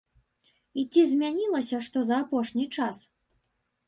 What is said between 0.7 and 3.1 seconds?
І ці змянілася што за апошні час?